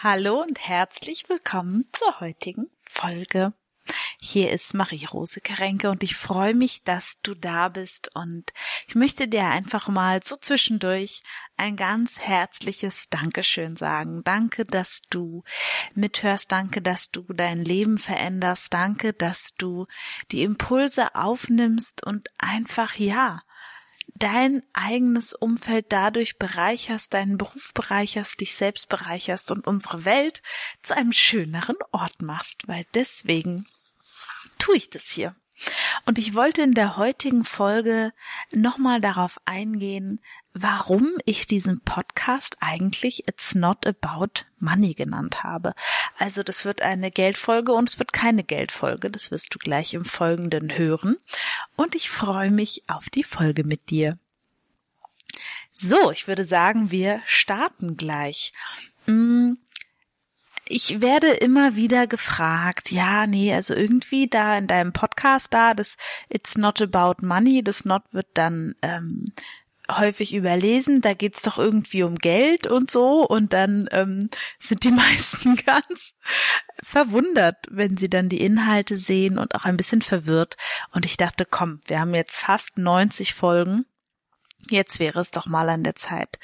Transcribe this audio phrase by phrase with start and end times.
[0.00, 3.52] Hallo und herzlich willkommen zur heutigen Folge.
[4.22, 8.52] Hier ist Marie-Rose Karenke und ich freue mich, dass du da bist und
[8.86, 11.24] ich möchte dir einfach mal so zwischendurch
[11.56, 14.22] ein ganz herzliches Dankeschön sagen.
[14.22, 15.42] Danke, dass du
[15.94, 16.52] mithörst.
[16.52, 18.72] Danke, dass du dein Leben veränderst.
[18.72, 19.88] Danke, dass du
[20.30, 23.40] die Impulse aufnimmst und einfach ja,
[24.18, 30.42] dein eigenes Umfeld dadurch bereicherst, deinen Beruf bereicherst, dich selbst bereicherst und unsere Welt
[30.82, 33.66] zu einem schöneren Ort machst, weil deswegen
[34.58, 35.34] tue ich das hier.
[36.06, 38.12] Und ich wollte in der heutigen Folge
[38.52, 40.20] nochmal darauf eingehen,
[40.54, 45.74] warum ich diesen Podcast eigentlich It's Not About Money genannt habe.
[46.18, 49.10] Also das wird eine Geldfolge und es wird keine Geldfolge.
[49.10, 51.16] Das wirst du gleich im Folgenden hören.
[51.76, 54.18] Und ich freue mich auf die Folge mit dir.
[55.72, 58.52] So, ich würde sagen, wir starten gleich.
[59.04, 59.58] Hm,
[60.68, 65.96] ich werde immer wieder gefragt, ja, nee, also irgendwie da in deinem Podcast da, das
[66.28, 69.24] It's not about money, das not wird dann ähm,
[69.90, 73.26] häufig überlesen, da geht's doch irgendwie um Geld und so.
[73.26, 76.14] Und dann ähm, sind die meisten ganz
[76.82, 80.56] verwundert, wenn sie dann die Inhalte sehen und auch ein bisschen verwirrt.
[80.92, 83.86] Und ich dachte, komm, wir haben jetzt fast 90 Folgen,
[84.68, 86.38] jetzt wäre es doch mal an der Zeit,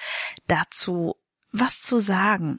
[0.47, 1.17] dazu
[1.53, 2.59] was zu sagen.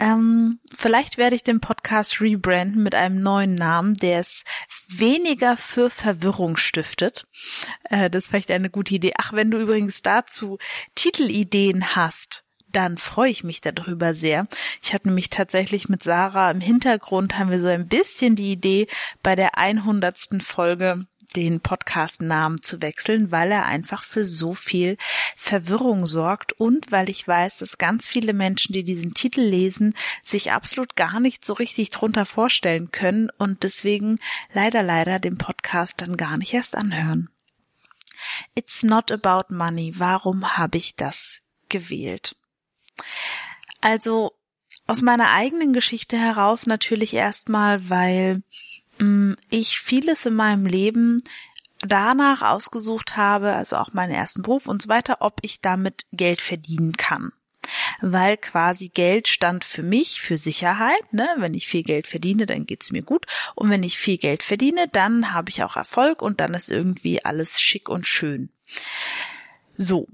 [0.00, 4.44] Ähm, vielleicht werde ich den Podcast rebranden mit einem neuen Namen, der es
[4.88, 7.26] weniger für Verwirrung stiftet.
[7.84, 9.12] Äh, das ist vielleicht eine gute Idee.
[9.18, 10.58] Ach, wenn du übrigens dazu
[10.94, 12.44] Titelideen hast,
[12.74, 14.48] dann freue ich mich darüber sehr.
[14.82, 18.88] Ich habe nämlich tatsächlich mit Sarah im Hintergrund haben wir so ein bisschen die Idee
[19.22, 20.42] bei der 100.
[20.42, 21.06] Folge
[21.36, 24.96] den Podcast-Namen zu wechseln, weil er einfach für so viel
[25.36, 30.52] Verwirrung sorgt und weil ich weiß, dass ganz viele Menschen, die diesen Titel lesen, sich
[30.52, 34.18] absolut gar nicht so richtig drunter vorstellen können und deswegen
[34.52, 37.28] leider, leider den Podcast dann gar nicht erst anhören.
[38.54, 39.92] It's not about money.
[39.96, 42.36] Warum habe ich das gewählt?
[43.80, 44.32] Also
[44.86, 48.42] aus meiner eigenen Geschichte heraus natürlich erstmal, weil
[49.50, 51.22] ich vieles in meinem Leben
[51.80, 56.40] danach ausgesucht habe, also auch meinen ersten Beruf und so weiter, ob ich damit Geld
[56.40, 57.32] verdienen kann.
[58.00, 61.12] Weil quasi Geld stand für mich für Sicherheit.
[61.12, 61.26] Ne?
[61.38, 63.26] Wenn ich viel Geld verdiene, dann geht's mir gut.
[63.54, 67.24] Und wenn ich viel Geld verdiene, dann habe ich auch Erfolg und dann ist irgendwie
[67.24, 68.50] alles schick und schön.
[69.76, 70.06] So,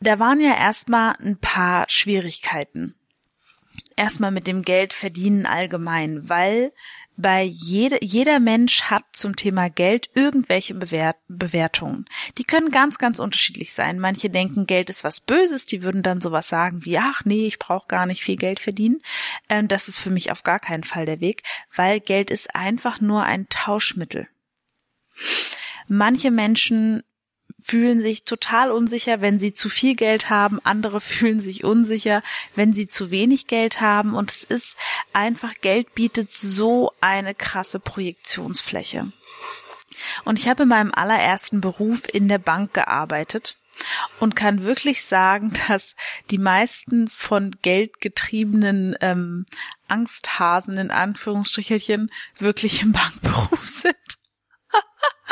[0.00, 2.94] da waren ja erstmal ein paar Schwierigkeiten.
[3.96, 6.72] Erstmal mit dem Geld verdienen allgemein, weil
[7.16, 12.06] bei jede, jeder Mensch hat zum Thema Geld irgendwelche Bewert, Bewertungen.
[12.38, 14.00] Die können ganz, ganz unterschiedlich sein.
[14.00, 17.58] Manche denken, Geld ist was Böses, die würden dann sowas sagen wie, ach nee, ich
[17.58, 18.98] brauche gar nicht viel Geld verdienen.
[19.48, 21.42] Ähm, das ist für mich auf gar keinen Fall der Weg,
[21.74, 24.26] weil Geld ist einfach nur ein Tauschmittel.
[25.86, 27.04] Manche Menschen
[27.66, 30.60] fühlen sich total unsicher, wenn sie zu viel Geld haben.
[30.64, 32.22] Andere fühlen sich unsicher,
[32.54, 34.14] wenn sie zu wenig Geld haben.
[34.14, 34.76] Und es ist
[35.14, 39.10] einfach, Geld bietet so eine krasse Projektionsfläche.
[40.24, 43.56] Und ich habe in meinem allerersten Beruf in der Bank gearbeitet
[44.20, 45.96] und kann wirklich sagen, dass
[46.30, 49.46] die meisten von Geld getriebenen ähm,
[49.88, 53.96] Angsthasen in Anführungsstrichelchen wirklich im Bankberuf sind.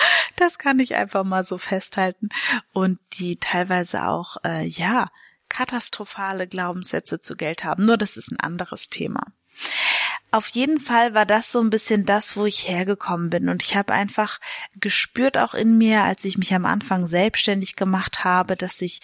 [0.36, 2.28] das kann ich einfach mal so festhalten.
[2.72, 5.06] Und die teilweise auch, äh, ja,
[5.48, 7.84] katastrophale Glaubenssätze zu Geld haben.
[7.84, 9.20] Nur das ist ein anderes Thema.
[10.30, 13.50] Auf jeden Fall war das so ein bisschen das, wo ich hergekommen bin.
[13.50, 14.40] Und ich habe einfach
[14.76, 19.02] gespürt auch in mir, als ich mich am Anfang selbstständig gemacht habe, dass ich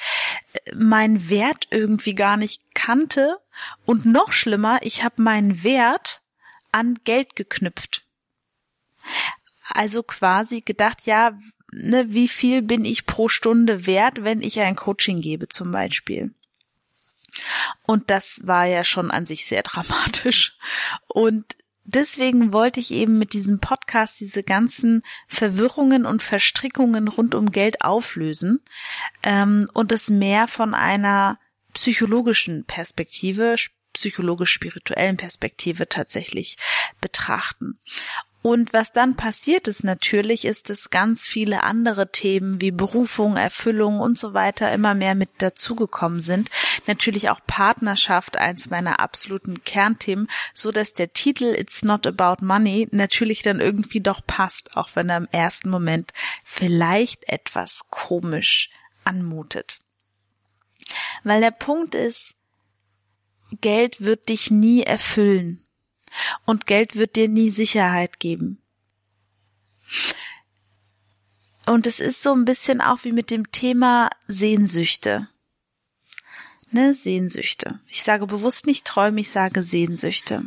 [0.54, 3.36] äh, meinen Wert irgendwie gar nicht kannte.
[3.84, 6.22] Und noch schlimmer, ich habe meinen Wert
[6.72, 8.04] an Geld geknüpft
[9.74, 11.38] also quasi gedacht, ja,
[11.72, 16.34] ne, wie viel bin ich pro Stunde wert, wenn ich ein Coaching gebe zum Beispiel.
[17.86, 20.56] Und das war ja schon an sich sehr dramatisch.
[21.06, 27.50] Und deswegen wollte ich eben mit diesem Podcast diese ganzen Verwirrungen und Verstrickungen rund um
[27.50, 28.60] Geld auflösen
[29.22, 31.38] ähm, und es mehr von einer
[31.74, 33.56] psychologischen Perspektive,
[33.92, 36.56] psychologisch-spirituellen Perspektive tatsächlich
[37.00, 37.78] betrachten.
[38.48, 44.00] Und was dann passiert ist natürlich, ist, dass ganz viele andere Themen wie Berufung, Erfüllung
[44.00, 46.48] und so weiter immer mehr mit dazugekommen sind.
[46.86, 52.88] Natürlich auch Partnerschaft, eins meiner absoluten Kernthemen, so dass der Titel It's Not About Money
[52.90, 58.70] natürlich dann irgendwie doch passt, auch wenn er im ersten Moment vielleicht etwas komisch
[59.04, 59.80] anmutet.
[61.22, 62.36] Weil der Punkt ist,
[63.60, 65.67] Geld wird dich nie erfüllen.
[66.44, 68.60] Und Geld wird dir nie Sicherheit geben.
[71.66, 75.28] Und es ist so ein bisschen auch wie mit dem Thema Sehnsüchte.
[76.70, 77.80] Ne, Sehnsüchte.
[77.88, 80.44] Ich sage bewusst nicht Träume, ich sage Sehnsüchte.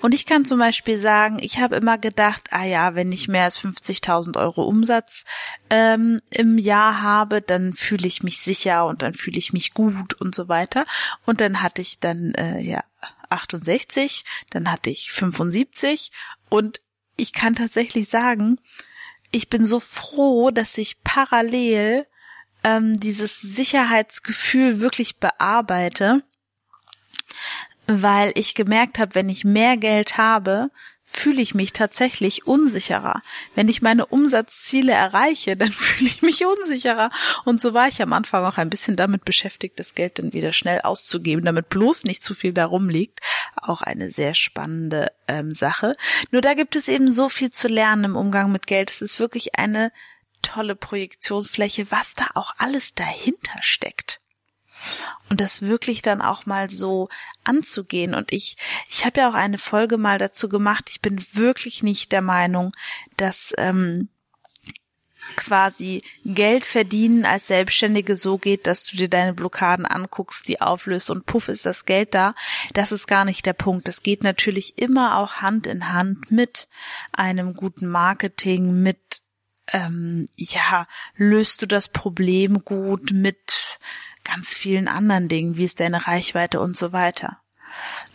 [0.00, 3.44] Und ich kann zum Beispiel sagen, ich habe immer gedacht, ah ja, wenn ich mehr
[3.44, 5.24] als 50.000 Euro Umsatz
[5.68, 10.14] ähm, im Jahr habe, dann fühle ich mich sicher und dann fühle ich mich gut
[10.14, 10.86] und so weiter.
[11.26, 12.84] Und dann hatte ich dann äh, ja
[13.30, 16.10] 68, dann hatte ich 75
[16.48, 16.80] und
[17.16, 18.58] ich kann tatsächlich sagen,
[19.32, 22.06] ich bin so froh, dass ich parallel
[22.64, 26.22] ähm, dieses Sicherheitsgefühl wirklich bearbeite,
[27.86, 30.70] weil ich gemerkt habe, wenn ich mehr Geld habe,
[31.10, 33.22] fühle ich mich tatsächlich unsicherer.
[33.54, 37.10] Wenn ich meine Umsatzziele erreiche, dann fühle ich mich unsicherer.
[37.44, 40.52] Und so war ich am Anfang auch ein bisschen damit beschäftigt, das Geld dann wieder
[40.52, 43.20] schnell auszugeben, damit bloß nicht zu viel darum liegt.
[43.56, 45.94] Auch eine sehr spannende ähm, Sache.
[46.30, 48.90] Nur da gibt es eben so viel zu lernen im Umgang mit Geld.
[48.90, 49.92] Es ist wirklich eine
[50.42, 54.19] tolle Projektionsfläche, was da auch alles dahinter steckt
[55.28, 57.08] und das wirklich dann auch mal so
[57.44, 58.14] anzugehen.
[58.14, 58.56] Und ich,
[58.88, 60.88] ich habe ja auch eine Folge mal dazu gemacht.
[60.90, 62.72] Ich bin wirklich nicht der Meinung,
[63.16, 64.08] dass ähm,
[65.36, 71.10] quasi Geld verdienen als Selbstständige so geht, dass du dir deine Blockaden anguckst, die auflöst
[71.10, 72.34] und puff ist das Geld da.
[72.72, 73.88] Das ist gar nicht der Punkt.
[73.88, 76.68] Das geht natürlich immer auch Hand in Hand mit
[77.12, 79.22] einem guten Marketing, mit
[79.72, 80.86] ähm, ja,
[81.16, 83.78] löst du das Problem gut mit
[84.24, 87.40] ganz vielen anderen Dingen, wie ist deine Reichweite und so weiter.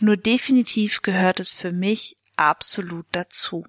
[0.00, 3.64] Nur definitiv gehört es für mich absolut dazu.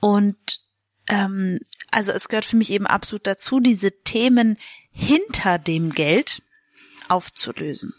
[0.00, 0.60] Und
[1.08, 1.58] ähm,
[1.90, 4.58] also es gehört für mich eben absolut dazu, diese Themen
[4.90, 6.42] hinter dem Geld
[7.08, 7.94] aufzulösen.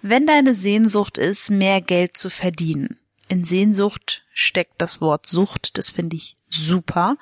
[0.00, 2.98] Wenn deine Sehnsucht ist, mehr Geld zu verdienen,
[3.28, 7.16] in Sehnsucht steckt das Wort Sucht, das finde ich super,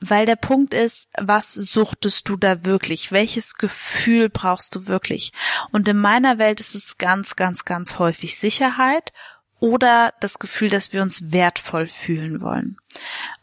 [0.00, 3.12] weil der Punkt ist, was suchtest du da wirklich?
[3.12, 5.32] Welches Gefühl brauchst du wirklich?
[5.72, 9.12] Und in meiner Welt ist es ganz, ganz, ganz häufig Sicherheit
[9.58, 12.76] oder das Gefühl, dass wir uns wertvoll fühlen wollen.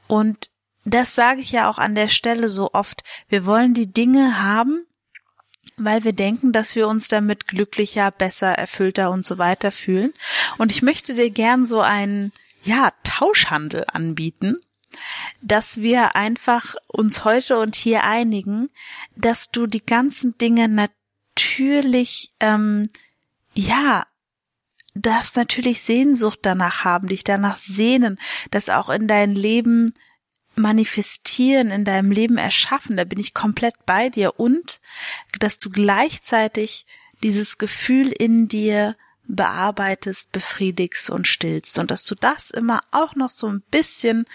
[0.07, 0.49] Und
[0.85, 3.03] das sage ich ja auch an der Stelle so oft.
[3.29, 4.85] Wir wollen die Dinge haben,
[5.77, 10.13] weil wir denken, dass wir uns damit glücklicher, besser, erfüllter und so weiter fühlen.
[10.59, 14.57] Und ich möchte dir gern so einen, ja, Tauschhandel anbieten
[15.41, 18.69] dass wir einfach uns heute und hier einigen,
[19.15, 22.89] dass du die ganzen Dinge natürlich, ähm,
[23.53, 24.05] ja,
[24.95, 28.19] darfst natürlich Sehnsucht danach haben, dich danach sehnen,
[28.51, 29.93] das auch in dein Leben
[30.55, 34.39] manifestieren, in deinem Leben erschaffen, da bin ich komplett bei dir.
[34.39, 34.79] Und
[35.39, 36.85] dass du gleichzeitig
[37.23, 38.95] dieses Gefühl in dir
[39.25, 41.79] bearbeitest, befriedigst und stillst.
[41.79, 44.25] Und dass du das immer auch noch so ein bisschen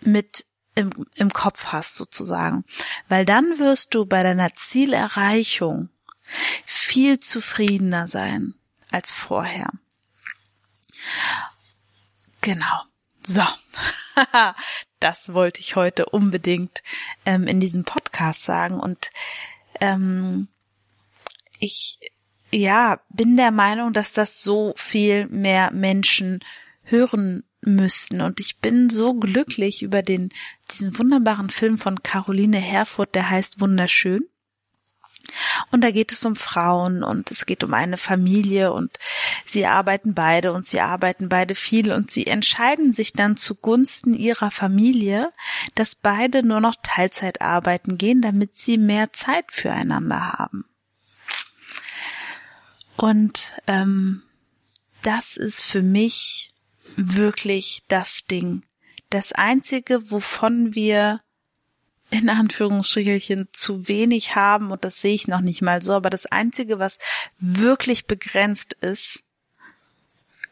[0.00, 2.64] mit im, im Kopf hast sozusagen.
[3.08, 5.88] Weil dann wirst du bei deiner Zielerreichung
[6.64, 8.54] viel zufriedener sein
[8.90, 9.70] als vorher.
[12.40, 12.82] Genau.
[13.20, 13.42] So.
[15.00, 16.82] das wollte ich heute unbedingt
[17.26, 18.80] ähm, in diesem Podcast sagen.
[18.80, 19.10] Und
[19.80, 20.48] ähm,
[21.58, 21.98] ich
[22.50, 26.40] ja bin der Meinung, dass das so viel mehr Menschen
[26.82, 28.20] hören müssten.
[28.20, 30.30] Und ich bin so glücklich über den,
[30.70, 34.22] diesen wunderbaren Film von Caroline Herfurth, der heißt Wunderschön.
[35.70, 38.98] Und da geht es um Frauen und es geht um eine Familie und
[39.44, 44.50] sie arbeiten beide und sie arbeiten beide viel und sie entscheiden sich dann zugunsten ihrer
[44.50, 45.30] Familie,
[45.74, 50.64] dass beide nur noch Teilzeit arbeiten gehen, damit sie mehr Zeit füreinander haben.
[52.96, 54.22] Und ähm,
[55.02, 56.50] das ist für mich
[56.98, 58.62] wirklich das Ding.
[59.10, 61.20] Das einzige, wovon wir
[62.10, 66.26] in Anführungsstrichelchen zu wenig haben, und das sehe ich noch nicht mal so, aber das
[66.26, 66.98] einzige, was
[67.38, 69.22] wirklich begrenzt ist,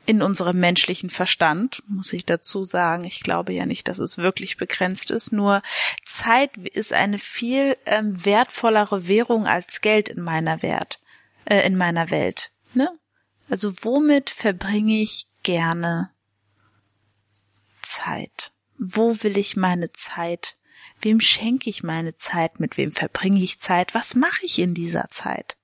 [0.07, 3.05] in unserem menschlichen Verstand, muss ich dazu sagen.
[3.05, 5.33] Ich glaube ja nicht, dass es wirklich begrenzt ist.
[5.33, 5.63] Nur
[6.05, 11.01] Zeit ist eine viel ähm, wertvollere Währung als Geld in meiner Wert,
[11.45, 12.53] äh, in meiner Welt.
[12.73, 12.89] Ne?
[13.51, 16.11] Also womit verbringe ich gerne
[17.87, 18.53] Zeit?
[18.79, 20.57] Wo will ich meine Zeit?
[21.01, 22.61] Wem schenke ich meine Zeit?
[22.61, 23.95] Mit wem verbringe ich Zeit?
[23.95, 25.57] Was mache ich in dieser Zeit?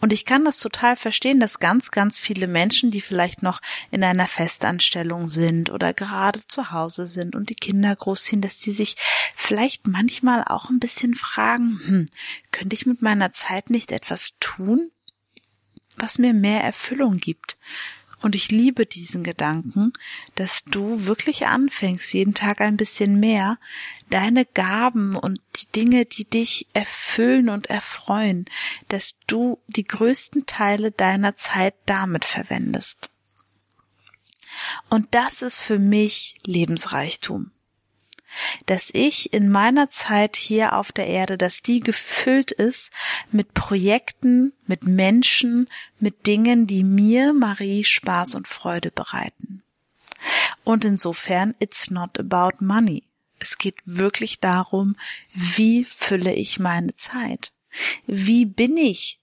[0.00, 4.04] Und ich kann das total verstehen, dass ganz, ganz viele Menschen, die vielleicht noch in
[4.04, 8.96] einer Festanstellung sind oder gerade zu Hause sind und die Kinder großziehen, dass die sich
[9.34, 12.06] vielleicht manchmal auch ein bisschen fragen, hm,
[12.52, 14.90] könnte ich mit meiner Zeit nicht etwas tun,
[15.96, 17.56] was mir mehr Erfüllung gibt?
[18.22, 19.92] Und ich liebe diesen Gedanken,
[20.36, 23.58] dass du wirklich anfängst, jeden Tag ein bisschen mehr
[24.08, 28.46] deine Gaben und die Dinge, die dich erfüllen und erfreuen,
[28.88, 33.10] dass du die größten Teile deiner Zeit damit verwendest.
[34.88, 37.50] Und das ist für mich Lebensreichtum
[38.66, 42.92] dass ich in meiner Zeit hier auf der Erde, dass die gefüllt ist
[43.30, 45.68] mit Projekten, mit Menschen,
[45.98, 49.62] mit Dingen, die mir, Marie, Spaß und Freude bereiten.
[50.64, 53.04] Und insofern, it's not about money.
[53.38, 54.96] Es geht wirklich darum,
[55.32, 57.52] wie fülle ich meine Zeit?
[58.06, 59.20] Wie bin ich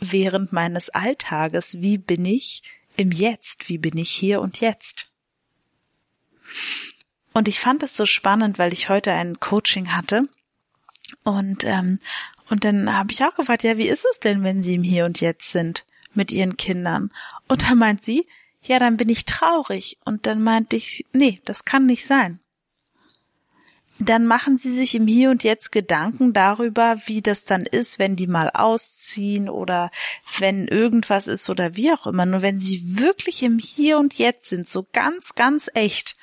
[0.00, 1.80] während meines Alltages?
[1.80, 2.62] Wie bin ich
[2.96, 3.68] im Jetzt?
[3.68, 5.10] Wie bin ich hier und jetzt?
[7.38, 10.28] Und ich fand es so spannend, weil ich heute ein Coaching hatte.
[11.22, 12.00] Und, ähm,
[12.50, 15.04] und dann habe ich auch gefragt, ja, wie ist es denn, wenn Sie im Hier
[15.04, 17.12] und Jetzt sind mit Ihren Kindern?
[17.46, 18.26] Und da meint sie,
[18.60, 19.98] ja, dann bin ich traurig.
[20.04, 22.40] Und dann meinte ich, nee, das kann nicht sein.
[24.00, 28.16] Dann machen Sie sich im Hier und Jetzt Gedanken darüber, wie das dann ist, wenn
[28.16, 29.92] die mal ausziehen oder
[30.40, 32.26] wenn irgendwas ist oder wie auch immer.
[32.26, 36.16] Nur wenn Sie wirklich im Hier und Jetzt sind, so ganz, ganz echt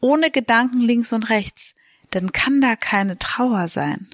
[0.00, 1.74] ohne Gedanken links und rechts,
[2.10, 4.08] dann kann da keine Trauer sein.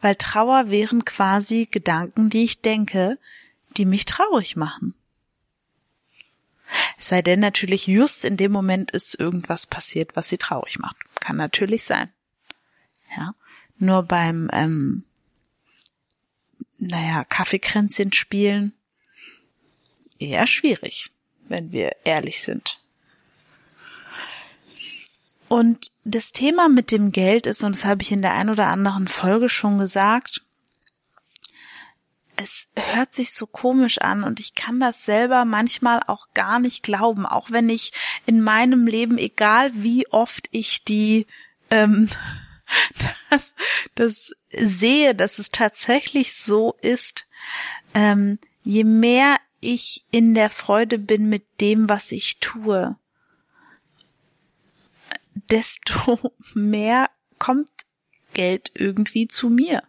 [0.00, 3.18] Weil Trauer wären quasi Gedanken, die ich denke,
[3.76, 4.94] die mich traurig machen.
[6.98, 10.96] Es sei denn natürlich, just in dem Moment ist irgendwas passiert, was sie traurig macht.
[11.20, 12.12] Kann natürlich sein.
[13.16, 13.34] Ja.
[13.78, 15.04] Nur beim, ähm,
[16.78, 18.72] naja, Kaffeekränzchen spielen
[20.18, 21.10] eher schwierig
[21.48, 22.80] wenn wir ehrlich sind.
[25.48, 28.66] Und das Thema mit dem Geld ist, und das habe ich in der ein oder
[28.66, 30.42] anderen Folge schon gesagt,
[32.36, 36.82] es hört sich so komisch an und ich kann das selber manchmal auch gar nicht
[36.82, 37.92] glauben, auch wenn ich
[38.26, 41.26] in meinem Leben, egal wie oft ich die
[41.70, 42.10] ähm,
[43.30, 43.54] das,
[43.94, 47.26] das sehe, dass es tatsächlich so ist,
[47.94, 52.96] ähm, je mehr ich in der Freude bin mit dem, was ich tue,
[55.50, 57.70] desto mehr kommt
[58.34, 59.82] Geld irgendwie zu mir.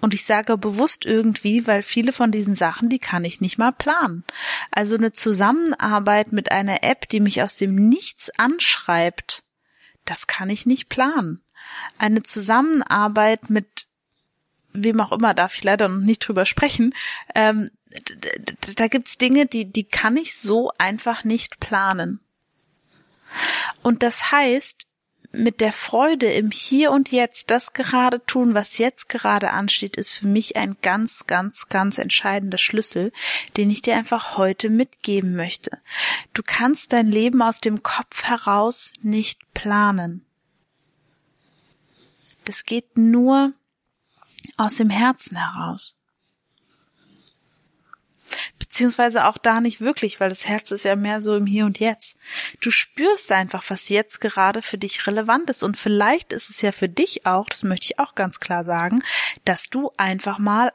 [0.00, 3.72] Und ich sage bewusst irgendwie, weil viele von diesen Sachen, die kann ich nicht mal
[3.72, 4.24] planen.
[4.70, 9.42] Also eine Zusammenarbeit mit einer App, die mich aus dem Nichts anschreibt,
[10.04, 11.42] das kann ich nicht planen.
[11.98, 13.86] Eine Zusammenarbeit mit
[14.72, 16.94] wem auch immer, darf ich leider noch nicht drüber sprechen,
[17.34, 17.70] ähm,
[18.76, 22.20] da gibt's Dinge, die, die kann ich so einfach nicht planen.
[23.82, 24.86] Und das heißt,
[25.32, 30.12] mit der Freude im Hier und Jetzt das gerade tun, was jetzt gerade ansteht, ist
[30.12, 33.12] für mich ein ganz, ganz, ganz entscheidender Schlüssel,
[33.56, 35.78] den ich dir einfach heute mitgeben möchte.
[36.32, 40.24] Du kannst dein Leben aus dem Kopf heraus nicht planen.
[42.44, 43.52] Das geht nur
[44.56, 46.00] aus dem Herzen heraus
[48.58, 51.78] beziehungsweise auch da nicht wirklich, weil das Herz ist ja mehr so im Hier und
[51.78, 52.16] Jetzt.
[52.60, 56.72] Du spürst einfach, was jetzt gerade für dich relevant ist und vielleicht ist es ja
[56.72, 59.02] für dich auch, das möchte ich auch ganz klar sagen,
[59.44, 60.72] dass du einfach mal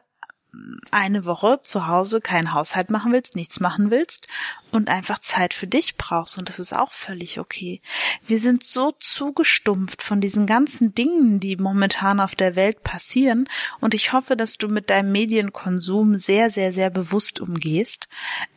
[0.91, 4.27] eine Woche zu Hause keinen Haushalt machen willst, nichts machen willst
[4.71, 7.81] und einfach Zeit für dich brauchst und das ist auch völlig okay.
[8.25, 13.47] Wir sind so zugestumpft von diesen ganzen Dingen, die momentan auf der Welt passieren
[13.79, 18.09] und ich hoffe, dass du mit deinem Medienkonsum sehr, sehr, sehr bewusst umgehst.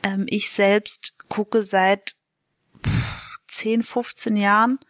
[0.02, 2.16] Ähm, ich selbst gucke seit
[3.46, 4.80] 10, 15 Jahren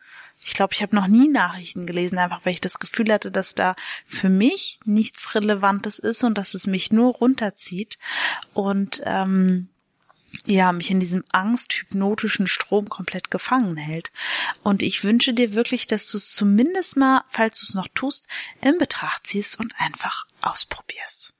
[0.44, 3.54] ich glaube, ich habe noch nie Nachrichten gelesen, einfach weil ich das Gefühl hatte, dass
[3.54, 3.74] da
[4.06, 7.98] für mich nichts Relevantes ist und dass es mich nur runterzieht
[8.52, 9.68] und ähm,
[10.46, 14.12] ja, mich in diesem angsthypnotischen Strom komplett gefangen hält.
[14.62, 18.26] Und ich wünsche dir wirklich, dass du es zumindest mal, falls du es noch tust,
[18.60, 21.34] in Betracht ziehst und einfach ausprobierst.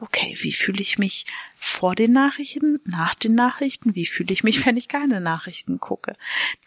[0.00, 1.26] Okay, wie fühle ich mich
[1.56, 3.94] vor den Nachrichten, nach den Nachrichten?
[3.94, 6.12] Wie fühle ich mich, wenn ich keine Nachrichten gucke?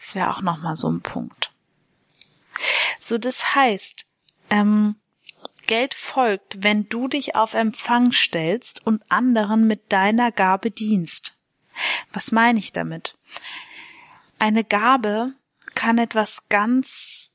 [0.00, 1.53] Das wäre auch nochmal so ein Punkt.
[3.04, 4.06] So, das heißt,
[4.48, 4.96] ähm,
[5.66, 11.36] Geld folgt, wenn du dich auf Empfang stellst und anderen mit deiner Gabe dienst.
[12.14, 13.18] Was meine ich damit?
[14.38, 15.34] Eine Gabe
[15.74, 17.32] kann etwas ganz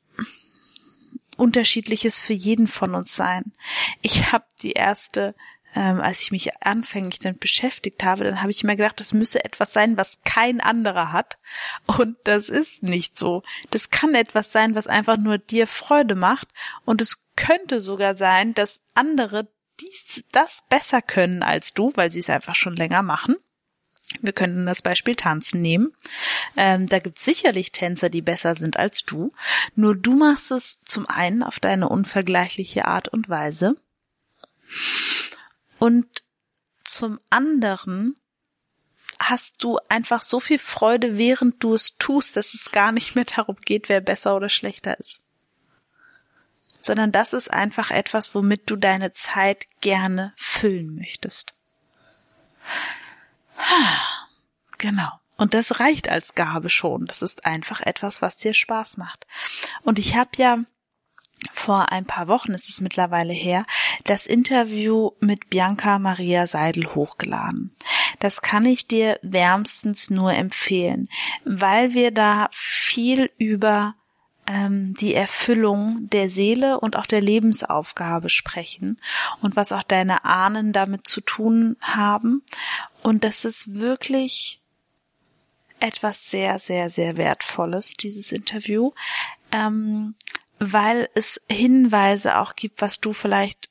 [1.38, 3.54] Unterschiedliches für jeden von uns sein.
[4.02, 5.36] Ich habe die erste
[5.76, 9.44] ähm, als ich mich anfänglich damit beschäftigt habe, dann habe ich mir gedacht, das müsse
[9.44, 11.38] etwas sein, was kein anderer hat.
[11.86, 13.44] Und das ist nicht so.
[13.70, 16.48] Das kann etwas sein, was einfach nur dir Freude macht.
[16.86, 19.48] Und es könnte sogar sein, dass andere
[19.80, 23.36] dies, das besser können als du, weil sie es einfach schon länger machen.
[24.22, 25.94] Wir könnten das Beispiel Tanzen nehmen.
[26.58, 29.32] Ähm, da gibt sicherlich Tänzer, die besser sind als du.
[29.76, 33.78] Nur du machst es zum einen auf deine unvergleichliche Art und Weise.
[35.80, 36.24] Und
[36.84, 38.16] zum anderen
[39.20, 43.26] hast du einfach so viel Freude, während du es tust, dass es gar nicht mehr
[43.26, 45.22] darum geht, wer besser oder schlechter ist.
[46.82, 51.54] Sondern das ist einfach etwas, womit du deine Zeit gerne füllen möchtest.
[54.78, 55.12] Genau.
[55.38, 57.06] Und das reicht als Gabe schon.
[57.06, 59.28] Das ist einfach etwas, was dir Spaß macht.
[59.84, 60.60] Und ich habe ja
[61.52, 63.66] vor ein paar Wochen ist es mittlerweile her,
[64.06, 67.76] das Interview mit Bianca Maria Seidel hochgeladen.
[68.20, 71.08] Das kann ich dir wärmstens nur empfehlen,
[71.46, 73.96] weil wir da viel über
[74.48, 78.98] ähm, die Erfüllung der Seele und auch der Lebensaufgabe sprechen
[79.42, 82.44] und was auch deine Ahnen damit zu tun haben.
[83.04, 84.60] Und das ist wirklich
[85.80, 88.92] etwas sehr, sehr, sehr Wertvolles, dieses Interview,
[89.52, 90.16] ähm,
[90.60, 93.70] weil es Hinweise auch gibt, was du vielleicht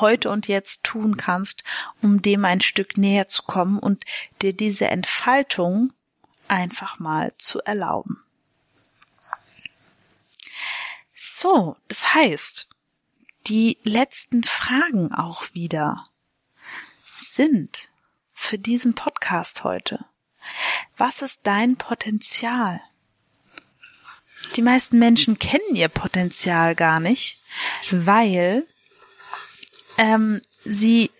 [0.00, 1.62] heute und jetzt tun kannst,
[2.02, 4.04] um dem ein Stück näher zu kommen und
[4.42, 5.92] dir diese Entfaltung
[6.48, 8.22] einfach mal zu erlauben.
[11.14, 12.68] So, das heißt,
[13.46, 16.08] die letzten Fragen auch wieder
[17.16, 17.90] sind
[18.32, 20.04] für diesen Podcast heute.
[20.96, 22.80] Was ist dein Potenzial?
[24.54, 27.40] Die meisten Menschen kennen ihr Potenzial gar nicht,
[27.90, 28.66] weil
[29.98, 31.10] ähm, sie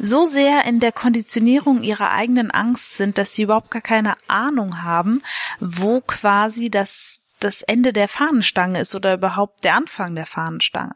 [0.00, 4.82] so sehr in der Konditionierung ihrer eigenen Angst sind, dass sie überhaupt gar keine Ahnung
[4.82, 5.22] haben,
[5.60, 10.94] wo quasi das, das Ende der Fahnenstange ist oder überhaupt der Anfang der Fahnenstange.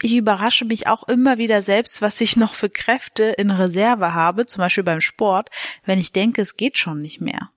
[0.00, 4.46] Ich überrasche mich auch immer wieder selbst, was ich noch für Kräfte in Reserve habe,
[4.46, 5.50] zum Beispiel beim Sport,
[5.84, 7.50] wenn ich denke, es geht schon nicht mehr.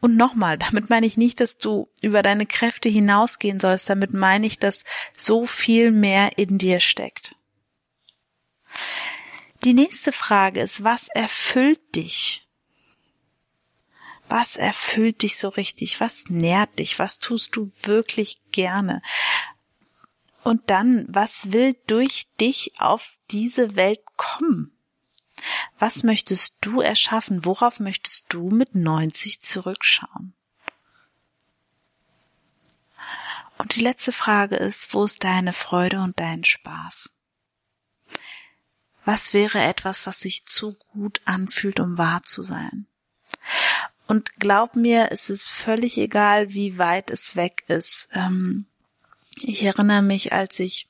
[0.00, 4.46] Und nochmal, damit meine ich nicht, dass du über deine Kräfte hinausgehen sollst, damit meine
[4.46, 4.84] ich, dass
[5.16, 7.34] so viel mehr in dir steckt.
[9.64, 12.48] Die nächste Frage ist, was erfüllt dich?
[14.28, 16.00] Was erfüllt dich so richtig?
[16.00, 16.98] Was nährt dich?
[16.98, 19.02] Was tust du wirklich gerne?
[20.44, 24.77] Und dann, was will durch dich auf diese Welt kommen?
[25.78, 27.44] Was möchtest du erschaffen?
[27.44, 30.34] Worauf möchtest du mit 90 zurückschauen?
[33.58, 37.14] Und die letzte Frage ist, wo ist deine Freude und dein Spaß?
[39.04, 42.86] Was wäre etwas, was sich zu gut anfühlt, um wahr zu sein?
[44.06, 48.08] Und glaub mir, es ist völlig egal, wie weit es weg ist.
[48.12, 48.66] Ähm,
[49.42, 50.88] ich erinnere mich, als ich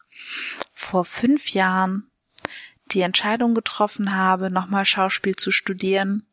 [0.73, 2.08] vor fünf Jahren
[2.89, 6.27] die Entscheidung getroffen habe, nochmal Schauspiel zu studieren,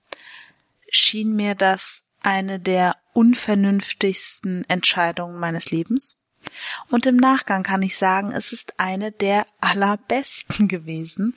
[0.89, 6.17] schien mir das eine der unvernünftigsten Entscheidungen meines Lebens.
[6.89, 11.35] Und im Nachgang kann ich sagen, es ist eine der allerbesten gewesen,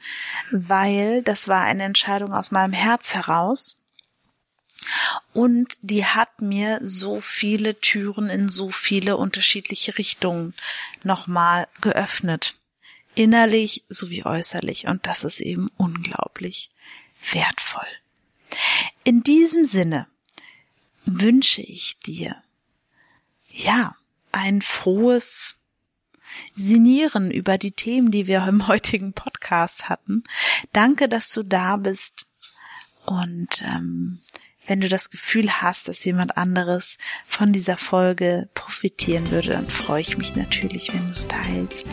[0.50, 3.80] weil das war eine Entscheidung aus meinem Herz heraus.
[5.32, 10.54] Und die hat mir so viele Türen in so viele unterschiedliche Richtungen
[11.02, 12.54] nochmal geöffnet
[13.18, 16.70] innerlich sowie äußerlich und das ist eben unglaublich
[17.32, 17.88] wertvoll.
[19.02, 20.06] In diesem Sinne
[21.04, 22.36] wünsche ich dir,
[23.50, 23.96] ja,
[24.30, 25.56] ein frohes
[26.54, 30.22] Sinieren über die Themen, die wir im heutigen Podcast hatten.
[30.72, 32.26] Danke, dass du da bist
[33.04, 34.20] und ähm,
[34.68, 40.02] wenn du das Gefühl hast, dass jemand anderes von dieser Folge profitieren würde, dann freue
[40.02, 41.86] ich mich natürlich, wenn du es teilst.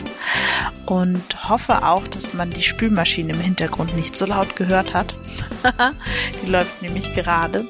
[0.84, 5.16] Und hoffe auch, dass man die Spülmaschine im Hintergrund nicht so laut gehört hat.
[6.42, 7.66] die läuft nämlich gerade.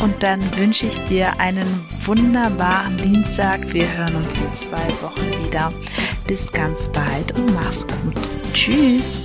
[0.00, 3.72] Und dann wünsche ich dir einen wunderbaren Dienstag.
[3.72, 5.72] Wir hören uns in zwei Wochen wieder.
[6.26, 8.16] Bis ganz bald und mach's gut.
[8.52, 9.24] Tschüss.